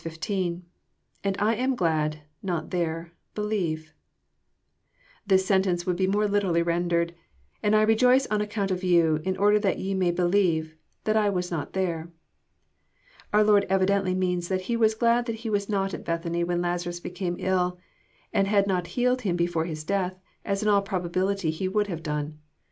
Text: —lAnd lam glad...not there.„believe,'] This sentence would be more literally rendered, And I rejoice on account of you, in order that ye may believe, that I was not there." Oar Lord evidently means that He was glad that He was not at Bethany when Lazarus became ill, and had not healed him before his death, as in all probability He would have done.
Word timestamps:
—lAnd 0.03 0.63
lam 1.39 1.75
glad...not 1.75 2.71
there.„believe,'] 2.71 3.93
This 5.27 5.45
sentence 5.45 5.85
would 5.85 5.95
be 5.95 6.07
more 6.07 6.25
literally 6.27 6.63
rendered, 6.63 7.13
And 7.61 7.75
I 7.75 7.83
rejoice 7.83 8.25
on 8.25 8.41
account 8.41 8.71
of 8.71 8.83
you, 8.83 9.21
in 9.23 9.37
order 9.37 9.59
that 9.59 9.77
ye 9.77 9.93
may 9.93 10.09
believe, 10.09 10.73
that 11.03 11.15
I 11.15 11.29
was 11.29 11.51
not 11.51 11.73
there." 11.73 12.09
Oar 13.31 13.43
Lord 13.43 13.67
evidently 13.69 14.15
means 14.15 14.47
that 14.47 14.61
He 14.61 14.75
was 14.75 14.95
glad 14.95 15.27
that 15.27 15.35
He 15.45 15.51
was 15.51 15.69
not 15.69 15.93
at 15.93 16.03
Bethany 16.05 16.43
when 16.43 16.63
Lazarus 16.63 16.99
became 16.99 17.35
ill, 17.37 17.77
and 18.33 18.47
had 18.47 18.65
not 18.65 18.87
healed 18.97 19.21
him 19.21 19.35
before 19.35 19.65
his 19.65 19.83
death, 19.83 20.17
as 20.43 20.63
in 20.63 20.67
all 20.67 20.81
probability 20.81 21.51
He 21.51 21.67
would 21.67 21.85
have 21.85 22.01
done. 22.01 22.39